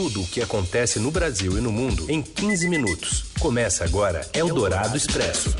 [0.00, 3.26] tudo o que acontece no Brasil e no mundo em 15 minutos.
[3.38, 5.54] Começa agora Eldorado Expresso.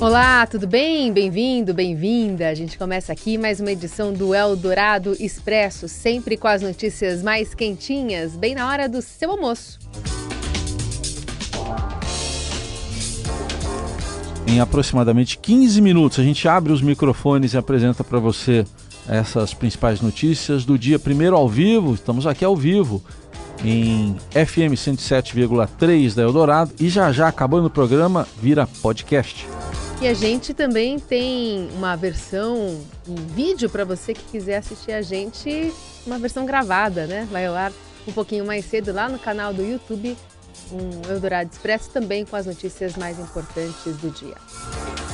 [0.00, 1.12] Olá, tudo bem?
[1.12, 2.48] Bem-vindo, bem-vinda.
[2.48, 7.54] A gente começa aqui mais uma edição do Eldorado Expresso, sempre com as notícias mais
[7.54, 9.78] quentinhas, bem na hora do seu almoço.
[14.44, 18.66] Em aproximadamente 15 minutos, a gente abre os microfones e apresenta para você
[19.08, 21.94] essas principais notícias do dia primeiro ao vivo.
[21.94, 23.02] Estamos aqui ao vivo
[23.64, 29.48] em FM 107,3 da Eldorado e já já acabando o programa vira podcast.
[30.00, 35.02] E a gente também tem uma versão em vídeo para você que quiser assistir a
[35.02, 35.72] gente,
[36.06, 37.26] uma versão gravada, né?
[37.32, 37.72] Vai ao ar
[38.06, 40.16] um pouquinho mais cedo lá no canal do YouTube,
[40.70, 45.07] um Eldorado Expresso também com as notícias mais importantes do dia.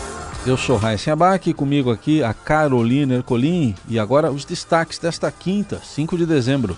[0.46, 5.80] Eu sou Raíssa Abac, comigo aqui a Carolina Ercolim e agora os destaques desta quinta,
[5.82, 6.76] 5 de dezembro.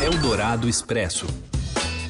[0.00, 1.26] Eldorado Expresso.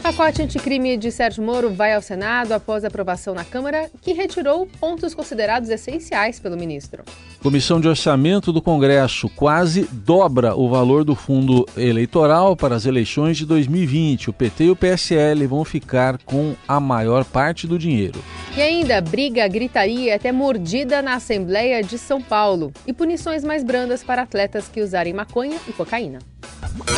[0.06, 5.12] Pacote anticrime de Sérgio Moro vai ao Senado após aprovação na Câmara, que retirou pontos
[5.12, 7.02] considerados essenciais pelo ministro.
[7.42, 13.36] Comissão de Orçamento do Congresso quase dobra o valor do fundo eleitoral para as eleições
[13.36, 14.30] de 2020.
[14.30, 18.22] O PT e o PSL vão ficar com a maior parte do dinheiro.
[18.56, 22.72] E ainda briga, gritaria até mordida na Assembleia de São Paulo.
[22.86, 26.20] E punições mais brandas para atletas que usarem maconha e cocaína.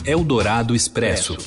[0.05, 1.39] Eldorado Expresso.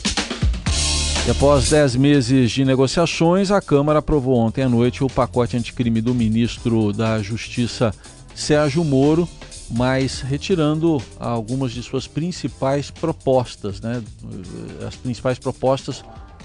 [1.28, 6.02] E após 10 meses de negociações, a Câmara aprovou ontem à noite o pacote anticrime
[6.02, 7.94] do ministro da Justiça,
[8.34, 9.30] Sérgio Moro,
[9.70, 13.80] mas retirando algumas de suas principais propostas.
[13.80, 14.02] Né?
[14.86, 16.04] As principais propostas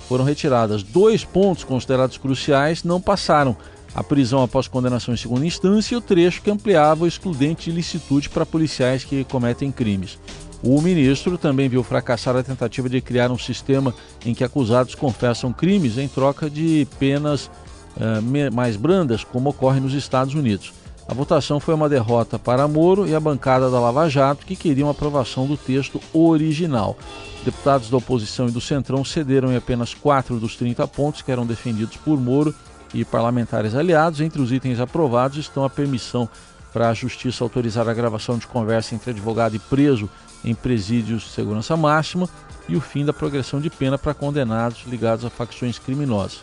[0.09, 0.83] foram retiradas.
[0.83, 3.57] Dois pontos considerados cruciais não passaram.
[3.95, 7.77] A prisão após condenação em segunda instância e o trecho que ampliava o excludente de
[7.77, 10.19] licitude para policiais que cometem crimes.
[10.63, 15.53] O ministro também viu fracassar a tentativa de criar um sistema em que acusados confessam
[15.53, 17.51] crimes em troca de penas
[17.97, 20.73] uh, mais brandas, como ocorre nos Estados Unidos.
[21.09, 24.91] A votação foi uma derrota para Moro e a bancada da Lava Jato, que queriam
[24.91, 26.99] aprovação do texto original.
[27.45, 31.47] Deputados da oposição e do Centrão cederam em apenas quatro dos 30 pontos que eram
[31.47, 32.53] defendidos por Moro
[32.93, 34.21] e parlamentares aliados.
[34.21, 36.29] Entre os itens aprovados estão a permissão
[36.73, 40.11] para a Justiça autorizar a gravação de conversa entre advogado e preso
[40.47, 42.29] em presídios de segurança máxima
[42.69, 46.43] e o fim da progressão de pena para condenados ligados a facções criminosas.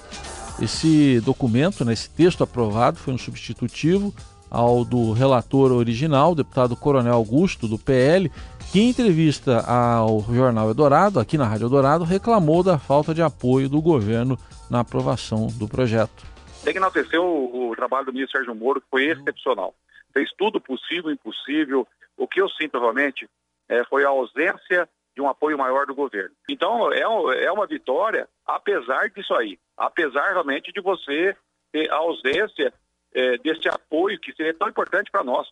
[0.61, 4.13] Esse documento, né, esse texto aprovado, foi um substitutivo
[4.51, 8.31] ao do relator original, deputado Coronel Augusto, do PL,
[8.71, 13.67] que em entrevista ao jornal Eldorado, aqui na Rádio Eldorado, reclamou da falta de apoio
[13.67, 14.37] do governo
[14.69, 16.23] na aprovação do projeto.
[16.63, 19.73] Tem que enaltecer o, o trabalho do ministro Sérgio Moro, que foi excepcional.
[20.13, 21.87] Fez tudo possível e impossível.
[22.15, 23.27] O que eu sinto realmente
[23.73, 26.35] é, foi a ausência de um apoio maior do governo.
[26.47, 31.35] Então, é, é uma vitória, apesar disso aí, apesar realmente de você
[31.71, 32.73] ter a ausência
[33.13, 35.47] é, desse apoio que seria tão importante para nós.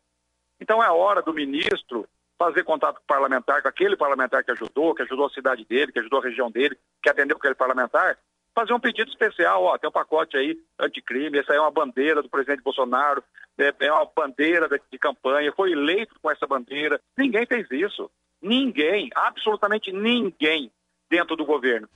[0.59, 4.95] Então, é hora do ministro fazer contato com o parlamentar, com aquele parlamentar que ajudou,
[4.95, 8.17] que ajudou a cidade dele, que ajudou a região dele, que atendeu aquele parlamentar,
[8.53, 12.29] fazer um pedido especial, ó, tem um pacote aí anticrime, essa é uma bandeira do
[12.29, 13.23] presidente Bolsonaro,
[13.57, 16.99] é, é uma bandeira de, de campanha, foi eleito com essa bandeira.
[17.17, 18.09] Ninguém fez isso.
[18.41, 20.71] Ninguém, absolutamente ninguém
[21.09, 21.87] dentro do governo.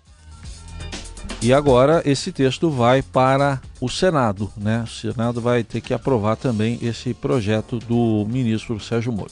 [1.41, 4.83] E agora esse texto vai para o Senado, né?
[4.83, 9.31] O Senado vai ter que aprovar também esse projeto do ministro Sérgio Moro.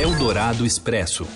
[0.00, 1.26] Eldorado Expresso.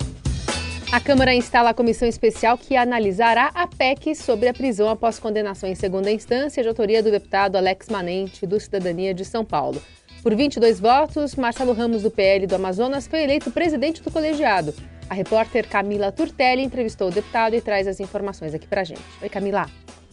[0.89, 5.67] A Câmara instala a comissão especial que analisará a PEC sobre a prisão após condenação
[5.69, 9.81] em segunda instância de autoria do deputado Alex Manente, do Cidadania de São Paulo.
[10.23, 14.73] Por 22 votos, Marcelo Ramos, do PL do Amazonas, foi eleito presidente do colegiado.
[15.09, 19.03] A repórter Camila Turtelli entrevistou o deputado e traz as informações aqui pra gente.
[19.21, 19.69] Oi, Camila.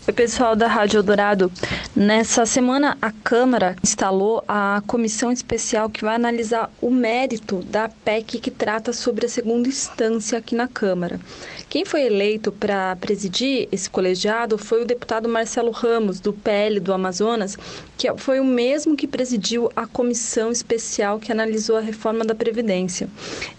[0.06, 1.50] Oi, pessoal da Rádio Eldorado.
[1.96, 8.38] Nessa semana, a Câmara instalou a comissão especial que vai analisar o mérito da PEC
[8.38, 11.18] que trata sobre a segunda instância aqui na Câmara.
[11.70, 16.92] Quem foi eleito para presidir esse colegiado foi o deputado Marcelo Ramos, do PL do
[16.92, 17.56] Amazonas,
[17.96, 23.08] que foi o mesmo que presidiu a comissão especial que analisou a reforma da Previdência.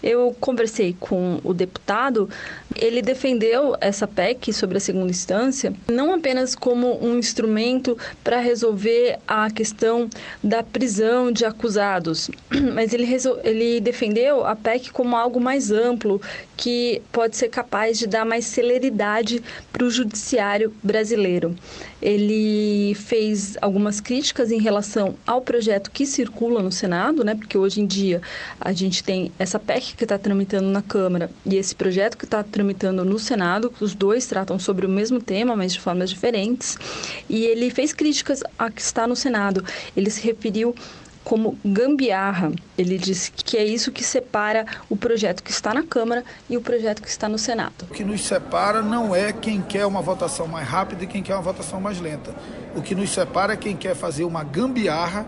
[0.02, 2.30] Eu conversei com o deputado,
[2.74, 8.38] ele defendeu essa PEC sobre a segunda instância, não apenas apenas como um instrumento para
[8.38, 10.08] resolver a questão
[10.44, 12.30] da prisão de acusados,
[12.74, 13.08] mas ele,
[13.42, 16.20] ele defendeu a PEC como algo mais amplo
[16.56, 19.42] que pode ser capaz de dar mais celeridade
[19.72, 21.54] para o judiciário brasileiro.
[22.00, 27.34] Ele fez algumas críticas em relação ao projeto que circula no Senado, né?
[27.34, 28.22] Porque hoje em dia
[28.60, 32.42] a gente tem essa PEC que está tramitando na Câmara e esse projeto que está
[32.42, 33.72] tramitando no Senado.
[33.80, 36.78] Os dois tratam sobre o mesmo tema, mas de formas diferentes.
[37.28, 39.64] E ele fez críticas a que está no Senado.
[39.96, 40.74] Ele se referiu
[41.26, 42.52] como gambiarra.
[42.78, 46.60] Ele disse que é isso que separa o projeto que está na Câmara e o
[46.60, 47.74] projeto que está no Senado.
[47.82, 51.34] O que nos separa não é quem quer uma votação mais rápida e quem quer
[51.34, 52.32] uma votação mais lenta.
[52.76, 55.26] O que nos separa é quem quer fazer uma gambiarra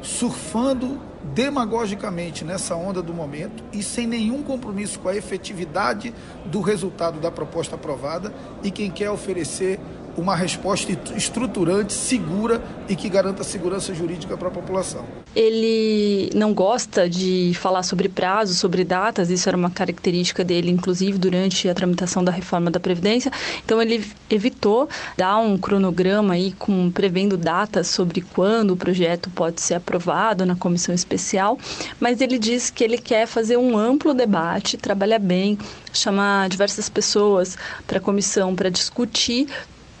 [0.00, 1.00] surfando
[1.34, 6.14] demagogicamente nessa onda do momento e sem nenhum compromisso com a efetividade
[6.46, 8.32] do resultado da proposta aprovada
[8.62, 9.80] e quem quer oferecer
[10.16, 15.04] uma resposta estruturante, segura e que garanta segurança jurídica para a população.
[15.34, 21.18] Ele não gosta de falar sobre prazos, sobre datas, isso era uma característica dele, inclusive
[21.18, 23.30] durante a tramitação da reforma da Previdência.
[23.64, 29.60] Então ele evitou dar um cronograma aí com prevendo datas sobre quando o projeto pode
[29.60, 31.58] ser aprovado na comissão especial,
[32.00, 35.56] mas ele diz que ele quer fazer um amplo debate, trabalhar bem,
[35.92, 39.46] chamar diversas pessoas para a comissão para discutir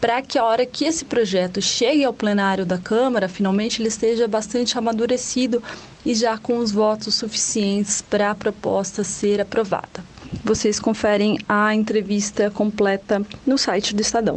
[0.00, 4.26] para que a hora que esse projeto chegue ao plenário da Câmara, finalmente ele esteja
[4.26, 5.62] bastante amadurecido
[6.04, 10.02] e já com os votos suficientes para a proposta ser aprovada.
[10.44, 14.36] Vocês conferem a entrevista completa no site do Estadão.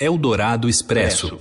[0.00, 1.38] Eldorado Expresso.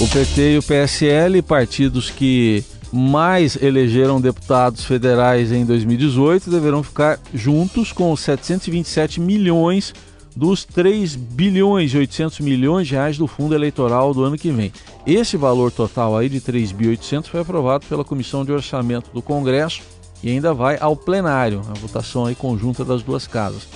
[0.00, 7.18] O PT e o PSL, partidos que mais elegeram deputados federais em 2018, deverão ficar
[7.32, 9.94] juntos com 727 milhões
[10.36, 14.72] dos 3 bilhões e 800 milhões de reais do fundo eleitoral do ano que vem.
[15.06, 19.82] Esse valor total aí de 3.800 foi aprovado pela Comissão de Orçamento do Congresso
[20.22, 23.68] e ainda vai ao plenário, a votação aí conjunta das duas casas.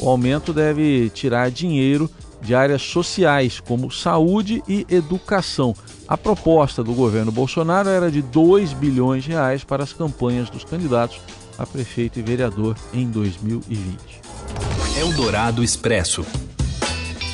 [0.00, 2.10] O aumento deve tirar dinheiro
[2.40, 5.74] de áreas sociais como saúde e educação.
[6.08, 10.64] A proposta do governo Bolsonaro era de 2 bilhões de reais para as campanhas dos
[10.64, 11.20] candidatos
[11.58, 14.29] a prefeito e vereador em 2020.
[15.00, 16.26] Eldorado Expresso.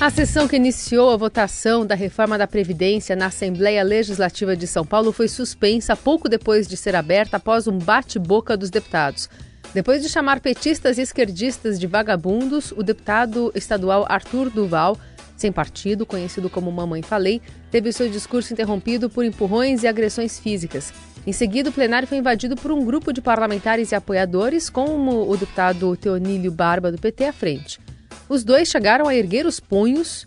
[0.01, 4.87] A sessão que iniciou a votação da reforma da Previdência na Assembleia Legislativa de São
[4.87, 9.29] Paulo foi suspensa pouco depois de ser aberta após um bate-boca dos deputados.
[9.75, 14.97] Depois de chamar petistas e esquerdistas de vagabundos, o deputado estadual Arthur Duval,
[15.37, 20.93] sem partido, conhecido como Mamãe Falei, teve seu discurso interrompido por empurrões e agressões físicas.
[21.27, 25.37] Em seguida, o plenário foi invadido por um grupo de parlamentares e apoiadores, como o
[25.37, 27.81] deputado Teonílio Barba, do PT, à frente.
[28.29, 30.25] Os dois chegaram a erguer os punhos,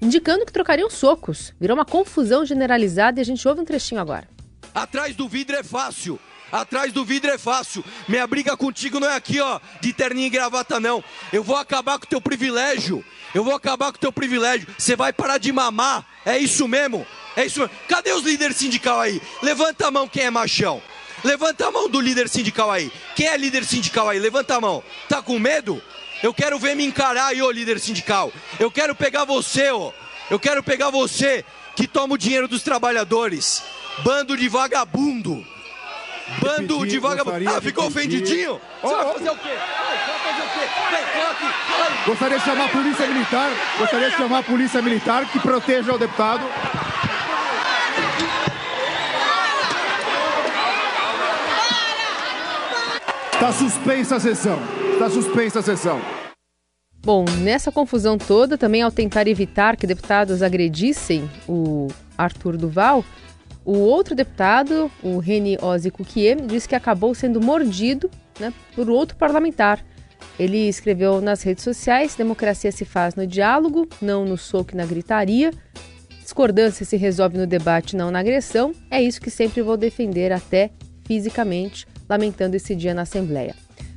[0.00, 1.52] indicando que trocariam socos.
[1.60, 4.26] Virou uma confusão generalizada e a gente ouve um trechinho agora.
[4.74, 6.18] Atrás do vidro é fácil.
[6.50, 7.84] Atrás do vidro é fácil.
[8.08, 11.04] Minha briga contigo não é aqui, ó, de terninho e gravata, não.
[11.30, 13.04] Eu vou acabar com o teu privilégio.
[13.34, 14.66] Eu vou acabar com o teu privilégio.
[14.76, 16.04] Você vai parar de mamar.
[16.24, 17.06] É isso mesmo.
[17.36, 17.74] É isso mesmo.
[17.88, 19.20] Cadê os líderes sindical aí?
[19.42, 20.82] Levanta a mão quem é machão.
[21.22, 22.90] Levanta a mão do líder sindical aí.
[23.14, 24.18] Quem é líder sindical aí?
[24.18, 24.82] Levanta a mão.
[25.08, 25.82] Tá com medo?
[26.22, 28.32] Eu quero ver me encarar aí, ô líder sindical.
[28.58, 29.92] Eu quero pegar você, ô.
[30.30, 31.44] Eu quero pegar você
[31.76, 33.62] que toma o dinheiro dos trabalhadores.
[34.02, 35.44] Bando de vagabundo.
[36.40, 37.48] Bando de vagabundo.
[37.48, 38.60] Ah, ficou ofendidinho?
[38.82, 39.48] Você vai fazer o quê?
[39.48, 40.68] Você vai fazer o quê?
[40.90, 42.06] Vem, aqui.
[42.06, 43.50] Gostaria de chamar a polícia militar.
[43.78, 46.42] Gostaria de chamar a polícia militar que proteja o deputado.
[53.40, 54.58] Está suspensa a sessão.
[54.92, 55.98] Está suspensa a sessão.
[56.98, 61.88] Bom, nessa confusão toda, também ao tentar evitar que deputados agredissem o
[62.18, 63.02] Arthur Duval,
[63.64, 69.16] o outro deputado, o Reni Ozzy Kukiem, disse que acabou sendo mordido né, por outro
[69.16, 69.82] parlamentar.
[70.38, 74.84] Ele escreveu nas redes sociais: democracia se faz no diálogo, não no soco e na
[74.84, 75.50] gritaria.
[76.20, 78.74] Discordância se resolve no debate, não na agressão.
[78.90, 80.70] É isso que sempre vou defender, até
[81.06, 83.54] fisicamente lamentando esse dia na Assembleia.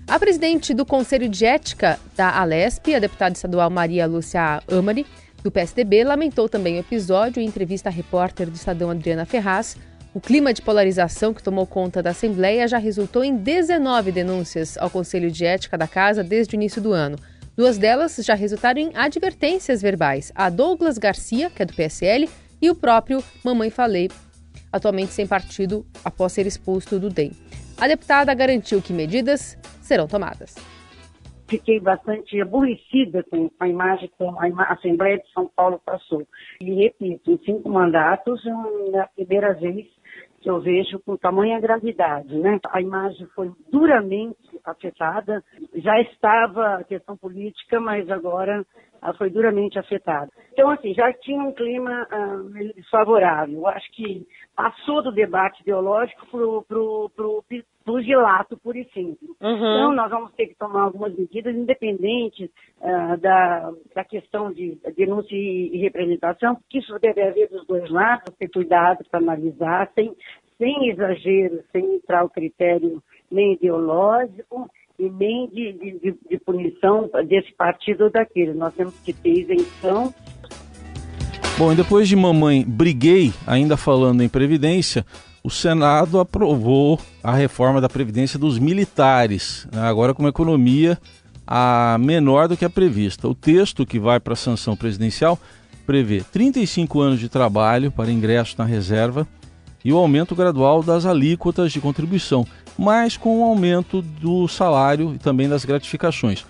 [0.07, 5.07] A presidente do Conselho de Ética da Alesp, a deputada estadual Maria Lúcia Amari,
[5.41, 9.75] do PSDB, lamentou também o episódio em entrevista à repórter do Estadão Adriana Ferraz.
[10.13, 14.89] O clima de polarização que tomou conta da Assembleia já resultou em 19 denúncias ao
[14.89, 17.17] Conselho de Ética da Casa desde o início do ano.
[17.57, 22.29] Duas delas já resultaram em advertências verbais: a Douglas Garcia, que é do PSL,
[22.61, 24.09] e o próprio Mamãe Falei,
[24.71, 27.31] atualmente sem partido após ser expulso do DEM.
[27.79, 30.55] A deputada garantiu que medidas serão tomadas.
[31.47, 36.25] fiquei bastante aborrecida com a imagem que a Assembleia de São Paulo passou.
[36.61, 38.41] E repito, em cinco mandatos,
[38.93, 39.85] é a primeira vez
[40.41, 42.59] que eu vejo com tamanha gravidade, né?
[42.69, 45.41] A imagem foi duramente afetada,
[45.75, 48.65] já estava a questão política, mas agora
[49.17, 50.31] foi duramente afetada.
[50.53, 53.65] Então, assim, já tinha um clima uh, desfavorável.
[53.67, 57.43] Acho que passou do debate ideológico para o
[57.83, 59.31] pugilato puro e simples.
[59.41, 59.55] Uhum.
[59.55, 65.35] Então, nós vamos ter que tomar algumas medidas independentes uh, da, da questão de denúncia
[65.35, 70.15] e representação, porque isso deve haver dos dois lados, ter cuidado para analisar, sem,
[70.59, 74.69] sem exagero, sem entrar o critério nem ideológico
[74.99, 78.53] e nem de, de, de punição desse partido ou daquele.
[78.53, 80.13] Nós temos que ter isenção
[81.55, 85.05] Bom, e depois de mamãe briguei, ainda falando em Previdência,
[85.43, 89.81] o Senado aprovou a reforma da Previdência dos militares, né?
[89.81, 90.97] agora com uma economia
[91.45, 93.27] a menor do que a prevista.
[93.27, 95.37] O texto que vai para a sanção presidencial
[95.85, 99.27] prevê 35 anos de trabalho para ingresso na reserva
[99.85, 105.19] e o aumento gradual das alíquotas de contribuição, mas com o aumento do salário e
[105.19, 106.45] também das gratificações.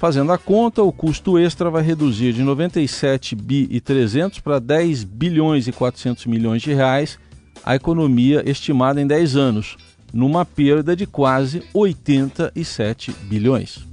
[0.00, 5.04] Fazendo a conta, o custo extra vai reduzir de 97 bi e 300 para 10
[5.04, 7.18] bilhões e 400 milhões de reais
[7.62, 9.76] a economia estimada em 10 anos,
[10.10, 13.90] numa perda de quase 87 bilhões.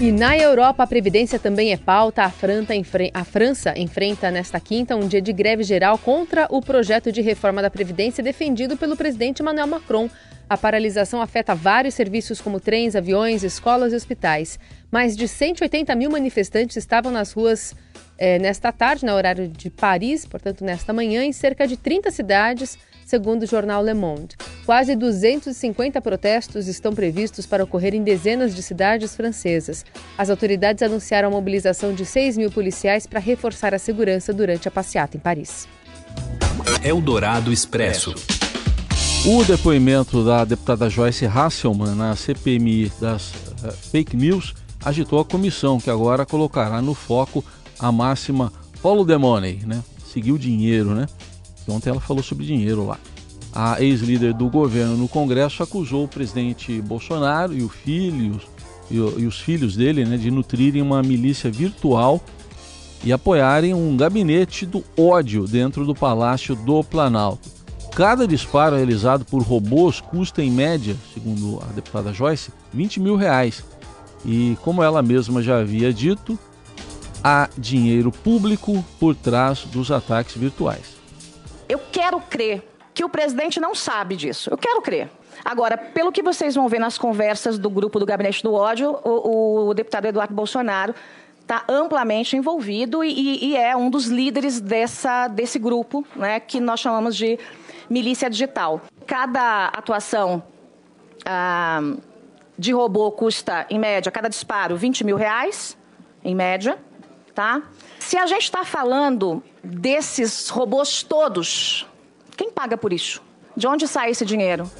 [0.00, 2.24] E na Europa, a Previdência também é pauta.
[2.24, 2.32] A,
[3.14, 7.62] a França enfrenta nesta quinta um dia de greve geral contra o projeto de reforma
[7.62, 10.10] da Previdência defendido pelo presidente Emmanuel Macron.
[10.48, 14.60] A paralisação afeta vários serviços como trens, aviões, escolas e hospitais.
[14.96, 17.74] Mais de 180 mil manifestantes estavam nas ruas
[18.16, 22.78] é, nesta tarde, no horário de Paris, portanto, nesta manhã, em cerca de 30 cidades,
[23.04, 24.34] segundo o jornal Le Monde.
[24.64, 29.84] Quase 250 protestos estão previstos para ocorrer em dezenas de cidades francesas.
[30.16, 34.70] As autoridades anunciaram a mobilização de 6 mil policiais para reforçar a segurança durante a
[34.70, 35.68] passeata em Paris.
[36.82, 38.14] Eldorado Expresso.
[39.26, 44.54] O depoimento da deputada Joyce Hasselman na CPMI das uh, fake news
[44.86, 47.44] agitou a comissão, que agora colocará no foco
[47.76, 49.82] a máxima follow the money, né?
[50.06, 51.06] Seguir o dinheiro, né?
[51.66, 52.96] Ontem ela falou sobre dinheiro lá.
[53.52, 58.40] A ex-líder do governo no Congresso acusou o presidente Bolsonaro e filho
[58.88, 62.20] e, e os filhos dele, né, de nutrirem uma milícia virtual
[63.02, 67.48] e apoiarem um gabinete do ódio dentro do Palácio do Planalto.
[67.92, 73.64] Cada disparo realizado por robôs custa, em média, segundo a deputada Joyce, 20 mil reais.
[74.24, 76.38] E como ela mesma já havia dito,
[77.22, 80.96] há dinheiro público por trás dos ataques virtuais.
[81.68, 82.62] Eu quero crer
[82.94, 84.48] que o presidente não sabe disso.
[84.50, 85.10] Eu quero crer.
[85.44, 89.68] Agora, pelo que vocês vão ver nas conversas do grupo do Gabinete do Ódio, o,
[89.68, 90.94] o deputado Eduardo Bolsonaro
[91.42, 96.80] está amplamente envolvido e, e, é um dos líderes dessa, desse grupo, né, que nós
[96.80, 97.38] chamamos de
[97.88, 98.80] milícia digital.
[99.06, 100.42] Cada atuação
[101.24, 101.80] ah,
[102.58, 105.76] de robô custa, em média, cada disparo, 20 mil reais,
[106.24, 106.78] em média.
[107.34, 107.62] Tá?
[107.98, 111.86] Se a gente está falando desses robôs todos,
[112.36, 113.22] quem paga por isso?
[113.54, 114.70] De onde sai esse dinheiro?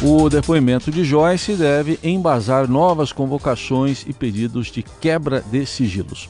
[0.00, 6.28] O depoimento de Joyce deve embasar novas convocações e pedidos de quebra de sigilos.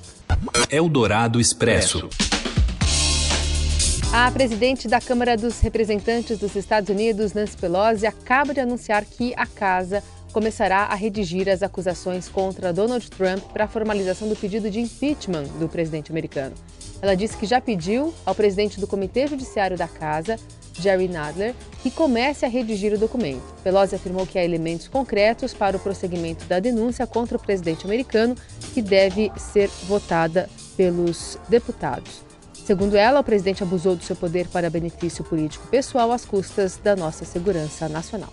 [0.70, 2.08] Eldorado Expresso.
[4.10, 9.34] A presidente da Câmara dos Representantes dos Estados Unidos, Nancy Pelosi, acaba de anunciar que
[9.36, 14.70] a casa começará a redigir as acusações contra Donald Trump para a formalização do pedido
[14.70, 16.54] de impeachment do presidente americano.
[17.02, 20.36] Ela disse que já pediu ao presidente do Comitê Judiciário da Casa,
[20.72, 23.42] Jerry Nadler, que comece a redigir o documento.
[23.62, 28.34] Pelosi afirmou que há elementos concretos para o prosseguimento da denúncia contra o presidente americano,
[28.72, 30.48] que deve ser votada
[30.78, 32.27] pelos deputados.
[32.68, 36.94] Segundo ela, o presidente abusou do seu poder para benefício político pessoal às custas da
[36.94, 38.30] nossa segurança nacional.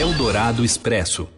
[0.00, 1.28] Eldorado Expresso.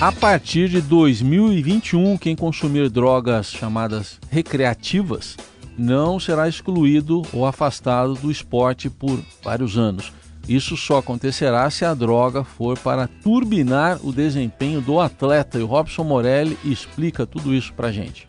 [0.00, 5.36] A partir de 2021, quem consumir drogas chamadas recreativas
[5.76, 10.14] não será excluído ou afastado do esporte por vários anos.
[10.48, 15.58] Isso só acontecerá se a droga for para turbinar o desempenho do atleta.
[15.58, 18.26] E o Robson Morelli explica tudo isso para gente.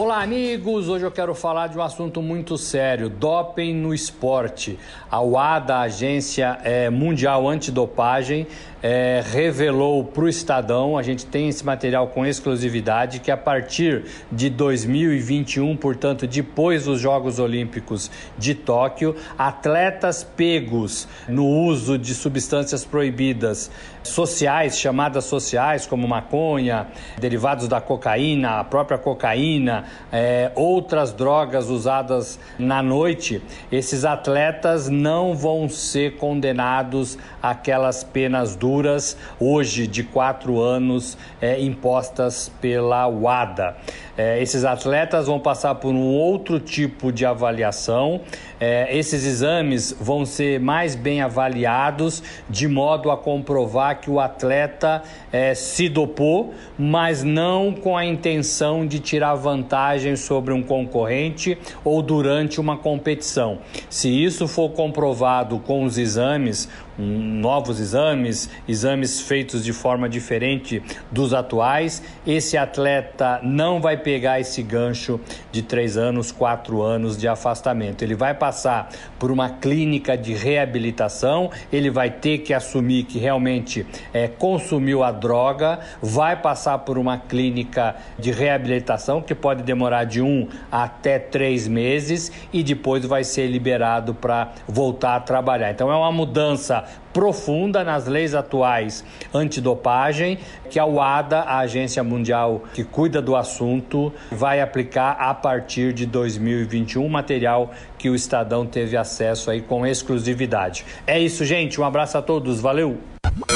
[0.00, 0.88] Olá, amigos!
[0.88, 4.78] Hoje eu quero falar de um assunto muito sério: doping no esporte.
[5.10, 8.46] A UADA, a Agência é, Mundial Antidopagem,
[8.82, 14.04] é, revelou para o Estadão, a gente tem esse material com exclusividade, que a partir
[14.30, 22.84] de 2021, portanto, depois dos Jogos Olímpicos de Tóquio, atletas pegos no uso de substâncias
[22.84, 23.68] proibidas
[24.04, 26.86] sociais, chamadas sociais, como maconha,
[27.18, 35.34] derivados da cocaína, a própria cocaína, é, outras drogas usadas na noite, esses atletas não
[35.34, 43.76] vão ser condenados àquelas penas duras, hoje de quatro anos, é, impostas pela WADA.
[44.18, 48.20] É, esses atletas vão passar por um outro tipo de avaliação.
[48.58, 52.20] É, esses exames vão ser mais bem avaliados,
[52.50, 58.84] de modo a comprovar que o atleta é, se dopou, mas não com a intenção
[58.84, 63.58] de tirar vantagem sobre um concorrente ou durante uma competição.
[63.88, 66.68] Se isso for comprovado com os exames,
[66.98, 72.02] novos exames, exames feitos de forma diferente dos atuais.
[72.26, 75.20] Esse atleta não vai pegar esse gancho
[75.52, 78.02] de três anos, quatro anos de afastamento.
[78.02, 83.86] Ele vai passar por uma clínica de reabilitação, ele vai ter que assumir que realmente
[84.12, 90.20] é, consumiu a droga, vai passar por uma clínica de reabilitação que pode demorar de
[90.20, 95.70] um até três meses e depois vai ser liberado para voltar a trabalhar.
[95.70, 100.38] Então é uma mudança profunda nas leis atuais antidopagem
[100.70, 106.06] que a UADA, a agência mundial que cuida do assunto, vai aplicar a partir de
[106.06, 110.84] 2021, material que o Estadão teve acesso aí com exclusividade.
[111.06, 111.80] É isso, gente.
[111.80, 112.60] Um abraço a todos.
[112.60, 112.98] Valeu.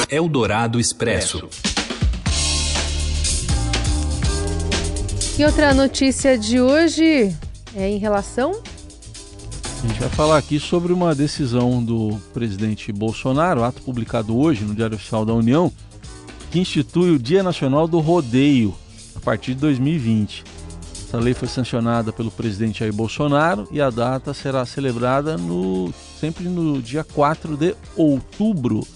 [0.09, 1.49] Eldorado Expresso.
[5.37, 7.35] E outra notícia de hoje
[7.75, 8.61] é em relação
[9.83, 14.73] a gente vai falar aqui sobre uma decisão do presidente Bolsonaro, ato publicado hoje no
[14.73, 15.69] Diário Oficial da União,
[16.49, 18.73] que institui o Dia Nacional do Rodeio
[19.13, 20.45] a partir de 2020.
[21.05, 26.45] Essa lei foi sancionada pelo presidente Jair Bolsonaro e a data será celebrada no, sempre
[26.45, 28.87] no dia 4 de outubro.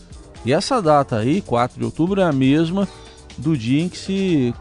[0.46, 2.88] E essa data aí, 4 de outubro, é a mesma
[3.38, 4.53] do dia em que se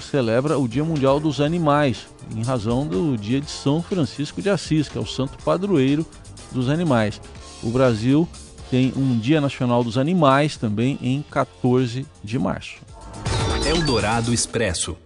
[0.00, 4.88] celebra o Dia Mundial dos Animais, em razão do dia de São Francisco de Assis,
[4.88, 6.06] que é o santo padroeiro
[6.52, 7.20] dos animais.
[7.62, 8.28] O Brasil
[8.70, 12.76] tem um Dia Nacional dos Animais também em 14 de março.
[13.66, 14.96] Eldorado Expresso.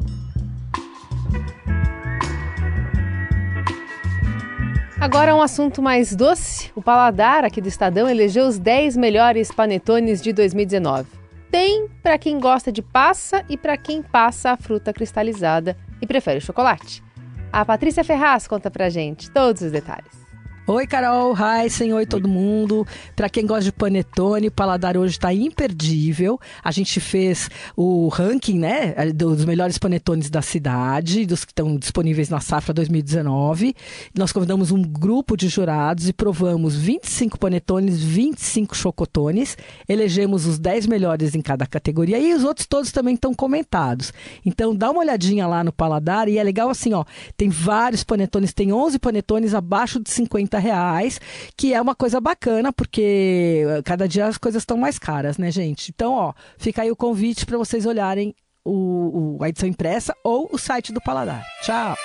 [5.01, 6.71] Agora um assunto mais doce.
[6.77, 11.22] O Paladar aqui do Estadão elegeu os 10 melhores panetones de 2019.
[11.53, 16.41] Tem para quem gosta de passa e para quem passa a fruta cristalizada e prefere
[16.41, 17.05] chocolate.
[17.53, 20.22] A Patrícia Ferraz conta pra gente todos os detalhes.
[20.65, 22.87] Oi, Carol, Heisen, oi todo mundo.
[23.17, 26.39] Para quem gosta de panetone, o paladar hoje está imperdível.
[26.63, 32.29] A gente fez o ranking, né, dos melhores panetones da cidade, dos que estão disponíveis
[32.29, 33.75] na safra 2019.
[34.17, 39.59] Nós convidamos um grupo de jurados e provamos 25 panetones, 25 chocotones.
[39.89, 44.13] Elegemos os 10 melhores em cada categoria e os outros todos também estão comentados.
[44.47, 47.05] Então dá uma olhadinha lá no paladar e é legal assim, ó,
[47.37, 51.21] tem vários panetones, tem 11 panetones abaixo de 50 reais,
[51.57, 55.91] que é uma coisa bacana, porque cada dia as coisas estão mais caras, né, gente?
[55.95, 58.35] Então, ó, fica aí o convite para vocês olharem
[58.65, 61.45] o, o, a edição impressa ou o site do Paladar.
[61.63, 61.97] Tchau!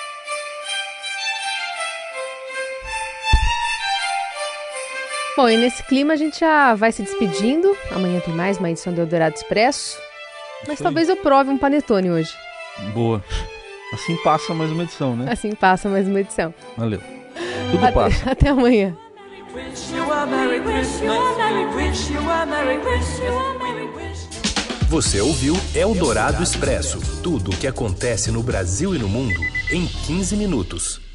[5.36, 7.76] Bom, e nesse clima a gente já vai se despedindo.
[7.92, 9.96] Amanhã tem mais uma edição do Eldorado Expresso.
[10.62, 11.16] Mas Isso talvez aí.
[11.16, 12.34] eu prove um panetone hoje.
[12.92, 13.22] Boa.
[13.92, 15.30] Assim passa mais uma edição, né?
[15.30, 16.52] Assim passa mais uma edição.
[16.76, 17.17] Valeu.
[17.70, 18.30] Tudo até, passa.
[18.30, 18.96] Até amanhã.
[24.88, 30.36] Você ouviu Eldorado Expresso tudo o que acontece no Brasil e no mundo em 15
[30.36, 31.07] minutos.